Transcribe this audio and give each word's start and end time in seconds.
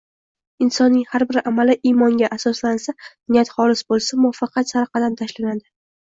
Insonning 0.65 1.01
har 1.09 1.23
bir 1.31 1.37
amali 1.49 1.73
imonga 1.89 2.29
asoslansa, 2.37 2.95
niyat 3.35 3.51
xolis 3.57 3.83
bo‘lsa, 3.93 4.17
muvaffaqiyat 4.23 4.73
sari 4.73 4.89
qadam 4.97 5.19
tashlanadi. 5.21 5.63